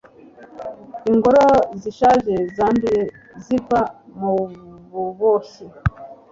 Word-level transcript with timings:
ingoro 1.11 1.45
zishaje 1.81 2.33
zanduye 2.55 3.01
ziva 3.43 3.81
mububoshyi 4.19 5.65